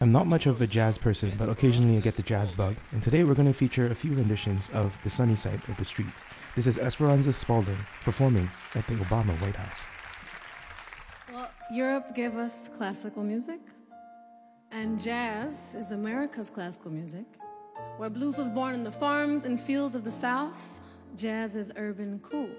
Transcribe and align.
I'm 0.00 0.12
not 0.12 0.28
much 0.28 0.46
of 0.46 0.62
a 0.62 0.66
jazz 0.66 0.96
person, 0.96 1.32
but 1.36 1.48
occasionally 1.48 1.96
I 1.96 2.00
get 2.00 2.14
the 2.14 2.22
jazz 2.22 2.52
bug, 2.52 2.76
and 2.92 3.02
today 3.02 3.24
we're 3.24 3.34
going 3.34 3.48
to 3.48 3.52
feature 3.52 3.88
a 3.88 3.94
few 3.96 4.14
renditions 4.14 4.70
of 4.72 4.96
The 5.02 5.10
Sunny 5.10 5.34
Side 5.34 5.60
of 5.66 5.76
the 5.76 5.84
Street. 5.84 6.06
This 6.54 6.68
is 6.68 6.78
Esperanza 6.78 7.32
Spalding 7.32 7.76
performing 8.04 8.48
at 8.76 8.86
the 8.86 8.94
Obama 8.94 9.36
White 9.40 9.56
House. 9.56 9.84
Well, 11.32 11.50
Europe 11.72 12.14
gave 12.14 12.36
us 12.36 12.70
classical 12.76 13.24
music, 13.24 13.58
and 14.70 15.02
jazz 15.02 15.74
is 15.74 15.90
America's 15.90 16.48
classical 16.48 16.92
music. 16.92 17.26
Where 17.96 18.08
blues 18.08 18.38
was 18.38 18.48
born 18.48 18.74
in 18.74 18.84
the 18.84 18.92
farms 18.92 19.42
and 19.42 19.60
fields 19.60 19.96
of 19.96 20.04
the 20.04 20.12
South, 20.12 20.78
jazz 21.16 21.56
is 21.56 21.72
urban 21.74 22.20
cool. 22.20 22.50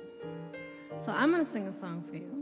So 0.99 1.13
I'm 1.13 1.31
going 1.31 1.45
to 1.45 1.49
sing 1.49 1.67
a 1.67 1.73
song 1.73 2.03
for 2.05 2.17
you 2.17 2.38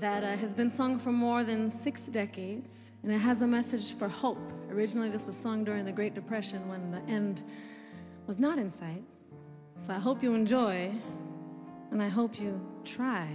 that 0.00 0.24
uh, 0.24 0.36
has 0.36 0.52
been 0.54 0.70
sung 0.70 0.98
for 0.98 1.12
more 1.12 1.44
than 1.44 1.70
six 1.70 2.06
decades 2.06 2.92
and 3.02 3.12
it 3.12 3.18
has 3.18 3.42
a 3.42 3.46
message 3.46 3.92
for 3.92 4.08
hope. 4.08 4.40
Originally, 4.70 5.08
this 5.08 5.26
was 5.26 5.36
sung 5.36 5.62
during 5.62 5.84
the 5.84 5.92
Great 5.92 6.14
Depression 6.14 6.68
when 6.68 6.90
the 6.90 7.00
end 7.12 7.42
was 8.26 8.38
not 8.38 8.58
in 8.58 8.70
sight. 8.70 9.04
So 9.76 9.92
I 9.92 9.98
hope 9.98 10.22
you 10.22 10.34
enjoy, 10.34 10.92
and 11.90 12.02
I 12.02 12.08
hope 12.08 12.40
you 12.40 12.60
try 12.84 13.28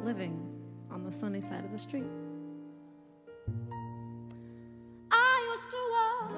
living 0.00 0.40
on 0.90 1.04
the 1.04 1.12
sunny 1.12 1.40
side 1.40 1.64
of 1.64 1.72
the 1.72 1.78
street. 1.78 2.04
I 5.10 5.50
used 5.52 5.70
to 5.70 5.76
walk 5.92 6.32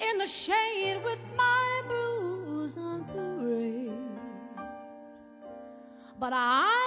in 0.00 0.18
the 0.18 0.26
shade 0.26 1.02
with 1.02 1.18
my 1.36 1.82
blues 1.88 2.76
on 2.76 3.04
parade, 3.04 3.90
but 6.18 6.32
I'm 6.32 6.79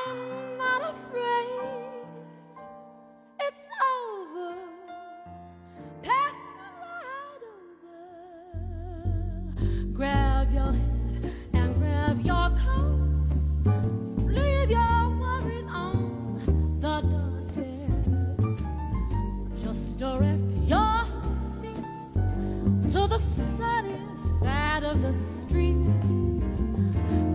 sunny 23.58 24.00
side 24.16 24.84
of 24.84 25.02
the 25.02 25.14
street. 25.42 25.78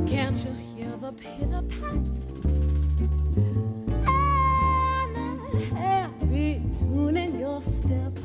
Can't 0.07 0.45
you 0.45 0.53
hear 0.75 0.97
the 0.97 1.13
pitter 1.13 1.63
pat? 1.63 2.19
happy 5.77 6.63
tune 6.79 7.17
in 7.17 7.39
your 7.39 7.63
step. 7.63 8.18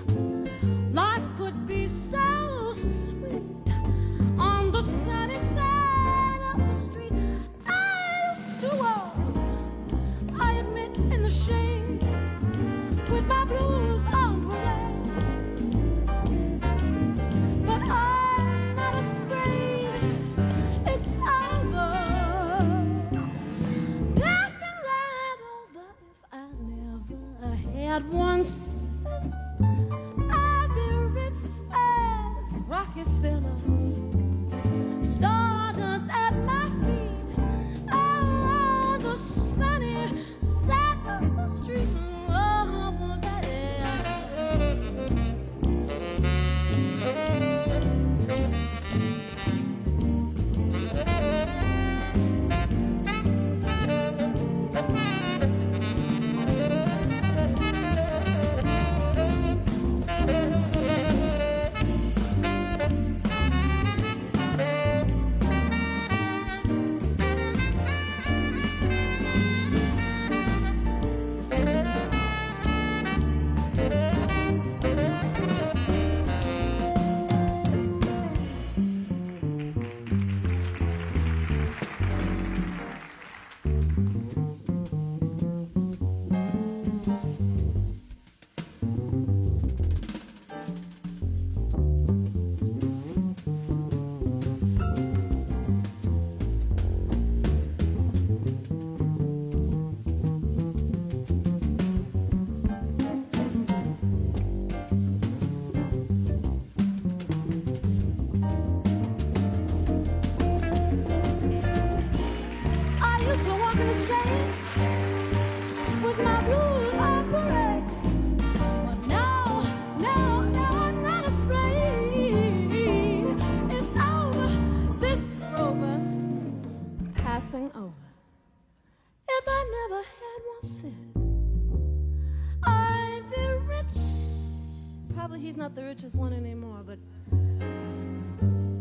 The 135.75 135.83
richest 135.83 136.15
one 136.15 136.33
anymore, 136.33 136.83
but 136.85 136.99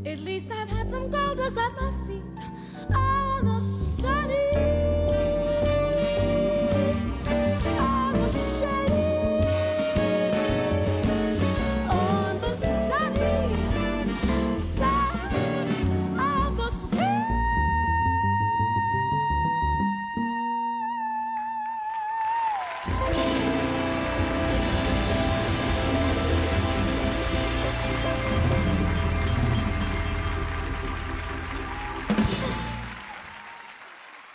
at 0.04 0.18
least 0.18 0.50
I've 0.50 0.68
had 0.68 0.90
some 0.90 1.10
gold 1.10 1.38
dust 1.38 1.56
at 1.56 1.72
my 1.72 1.90
feet 1.90 2.01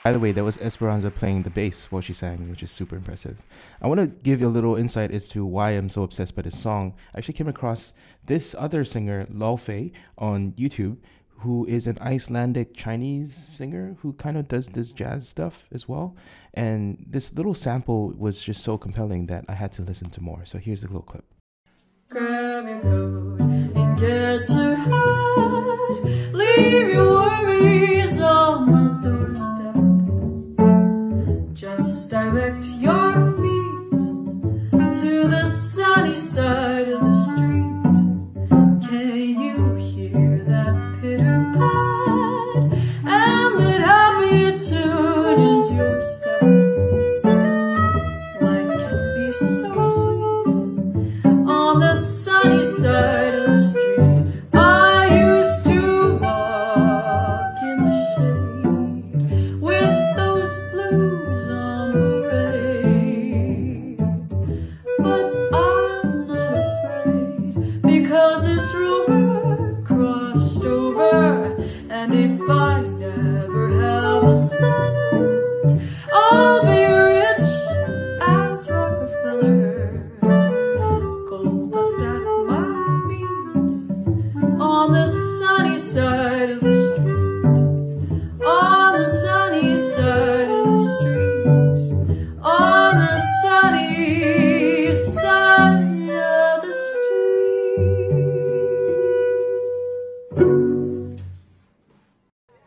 By 0.07 0.13
the 0.13 0.19
way, 0.19 0.31
that 0.31 0.43
was 0.45 0.57
Esperanza 0.59 1.11
playing 1.11 1.43
the 1.43 1.49
bass 1.49 1.91
while 1.91 2.01
she 2.01 2.13
sang, 2.13 2.49
which 2.49 2.63
is 2.63 2.71
super 2.71 2.95
impressive. 2.95 3.41
I 3.81 3.87
want 3.87 3.99
to 3.99 4.07
give 4.07 4.39
you 4.39 4.47
a 4.47 4.55
little 4.57 4.77
insight 4.77 5.11
as 5.11 5.27
to 5.31 5.45
why 5.45 5.71
I'm 5.71 5.89
so 5.89 6.03
obsessed 6.03 6.33
by 6.33 6.43
this 6.43 6.57
song. 6.57 6.93
I 7.13 7.17
actually 7.17 7.33
came 7.33 7.49
across 7.49 7.91
this 8.25 8.55
other 8.57 8.85
singer, 8.85 9.25
Laufey, 9.25 9.91
on 10.17 10.53
YouTube, 10.53 10.95
who 11.39 11.65
is 11.65 11.87
an 11.87 11.97
Icelandic 11.99 12.73
Chinese 12.73 13.33
singer 13.35 13.97
who 13.99 14.13
kind 14.13 14.37
of 14.37 14.47
does 14.47 14.69
this 14.69 14.93
jazz 14.93 15.27
stuff 15.27 15.65
as 15.73 15.89
well. 15.89 16.15
And 16.53 17.05
this 17.05 17.33
little 17.33 17.53
sample 17.53 18.13
was 18.17 18.41
just 18.41 18.63
so 18.63 18.77
compelling 18.77 19.25
that 19.25 19.43
I 19.49 19.55
had 19.55 19.73
to 19.73 19.81
listen 19.81 20.09
to 20.11 20.23
more. 20.23 20.45
So 20.45 20.57
here's 20.57 20.83
a 20.83 20.87
little 20.87 21.01
clip. 21.01 21.25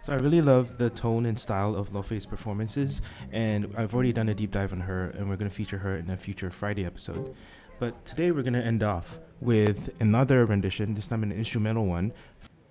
So 0.02 0.14
I 0.14 0.16
really 0.16 0.40
love 0.40 0.78
the 0.78 0.88
tone 0.88 1.26
and 1.26 1.38
style 1.38 1.76
of 1.76 1.90
Laufey's 1.90 2.24
performances, 2.24 3.02
and 3.32 3.74
I've 3.76 3.94
already 3.94 4.14
done 4.14 4.30
a 4.30 4.34
deep 4.34 4.50
dive 4.50 4.72
on 4.72 4.80
her, 4.80 5.10
and 5.10 5.28
we're 5.28 5.36
going 5.36 5.50
to 5.50 5.54
feature 5.54 5.78
her 5.78 5.96
in 5.96 6.08
a 6.08 6.16
future 6.16 6.50
Friday 6.50 6.86
episode. 6.86 7.34
But 7.78 8.06
today 8.06 8.30
we're 8.30 8.42
going 8.42 8.54
to 8.54 8.64
end 8.64 8.82
off 8.82 9.18
with 9.42 9.90
another 10.00 10.46
rendition, 10.46 10.94
this 10.94 11.08
time 11.08 11.22
an 11.22 11.32
instrumental 11.32 11.84
one. 11.84 12.12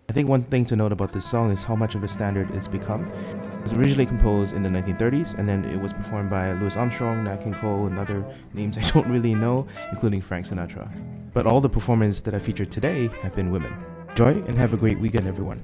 I 0.10 0.12
think 0.12 0.28
one 0.28 0.42
thing 0.42 0.66
to 0.66 0.76
note 0.76 0.92
about 0.92 1.12
this 1.12 1.30
song 1.30 1.52
is 1.52 1.64
how 1.64 1.76
much 1.76 1.94
of 1.94 2.04
a 2.04 2.08
standard 2.08 2.50
it's 2.56 2.68
become. 2.68 3.06
It 3.06 3.62
was 3.62 3.74
originally 3.74 4.08
composed 4.08 4.56
in 4.56 4.64
the 4.64 4.70
1930s, 4.70 5.38
and 5.38 5.48
then 5.48 5.66
it 5.66 5.80
was 5.80 5.94
performed 5.94 6.32
by 6.32 6.54
Louis 6.54 6.76
Armstrong, 6.76 7.26
Nat 7.26 7.44
King 7.44 7.54
Cole, 7.54 7.86
and 7.86 8.00
other 8.00 8.26
names 8.56 8.76
I 8.80 8.82
don't 8.90 9.08
really 9.08 9.36
know, 9.36 9.68
including 9.92 10.22
Frank 10.22 10.48
Sinatra. 10.48 10.90
But 11.32 11.46
all 11.46 11.62
the 11.62 11.70
performers 11.70 12.24
that 12.24 12.34
I 12.34 12.40
featured 12.40 12.72
today 12.72 13.08
have 13.22 13.36
been 13.36 13.52
women. 13.52 13.99
Enjoy 14.20 14.44
and 14.48 14.58
have 14.58 14.74
a 14.74 14.78
great 14.78 15.00
weekend, 15.00 15.28
everyone. 15.28 15.64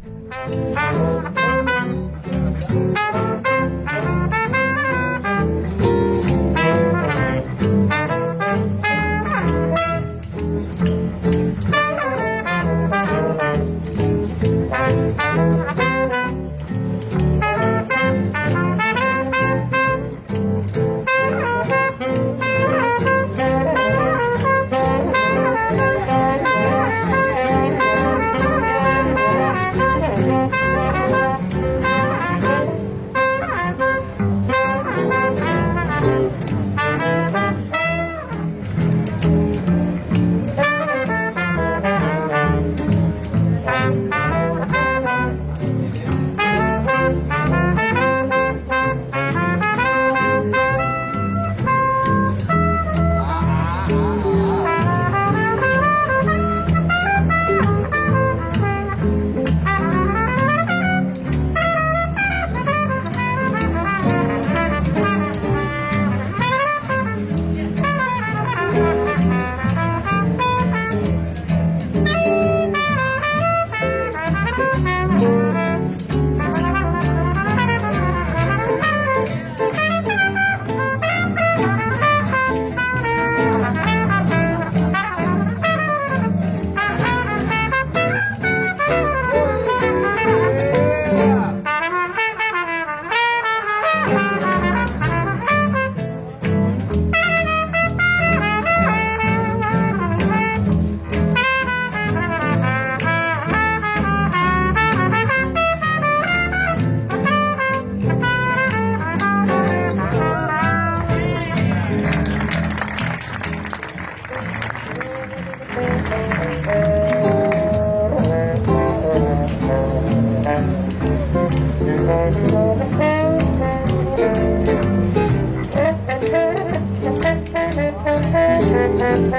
Bean. 128.98 129.36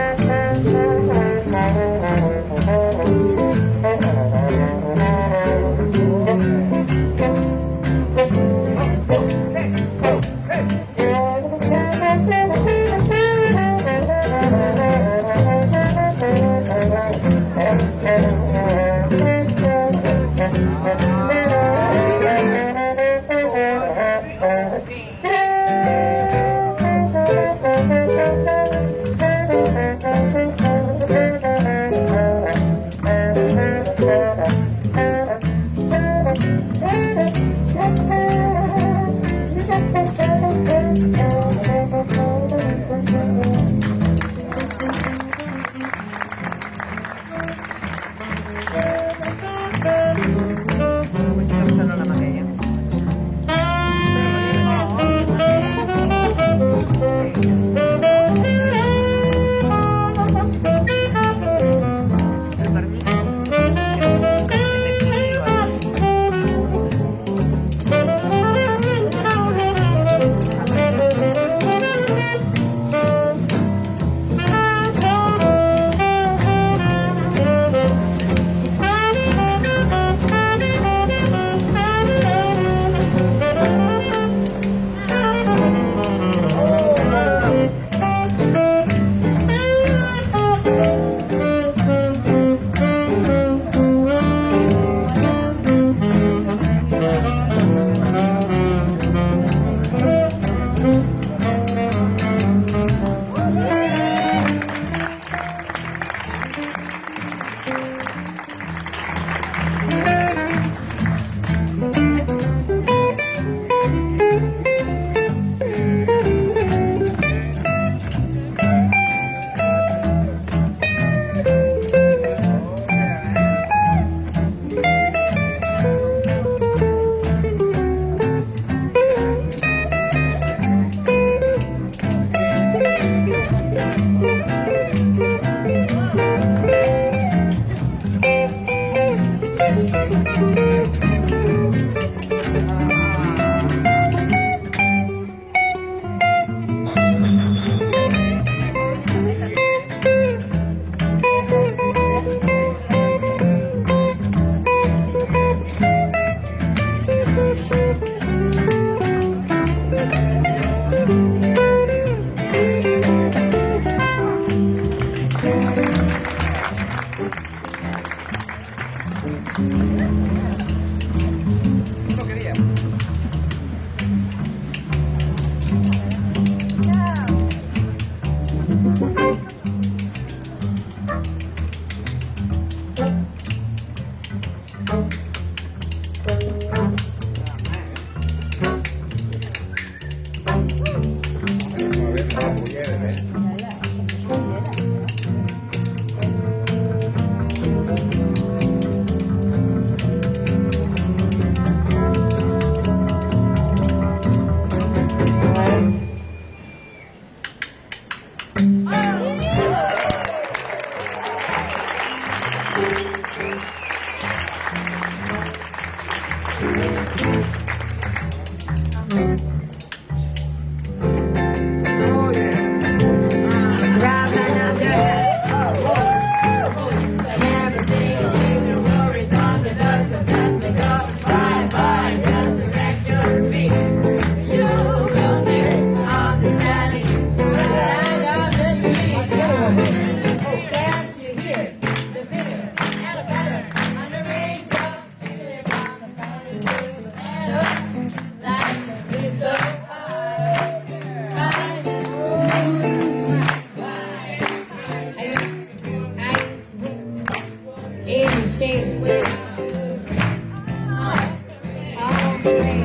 Bye. 208.56 209.05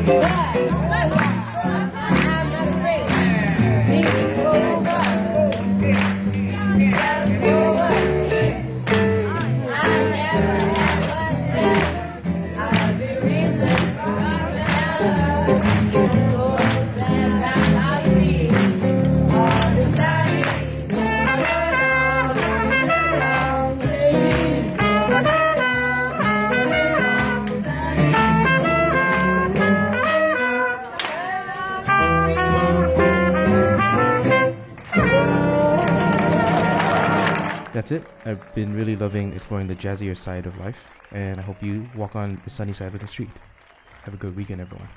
I'm 0.04 0.81
That's 37.82 37.94
it. 37.94 38.04
I've 38.26 38.54
been 38.54 38.76
really 38.76 38.96
loving 38.96 39.34
exploring 39.34 39.66
the 39.66 39.74
jazzier 39.74 40.16
side 40.16 40.46
of 40.46 40.56
life, 40.60 40.86
and 41.12 41.40
I 41.40 41.42
hope 41.42 41.64
you 41.64 41.90
walk 41.96 42.16
on 42.16 42.40
the 42.44 42.50
sunny 42.52 42.74
side 42.74 42.94
of 42.94 43.00
the 43.00 43.08
street. 43.08 43.32
Have 44.04 44.14
a 44.14 44.18
good 44.18 44.36
weekend, 44.36 44.62
everyone. 44.62 44.88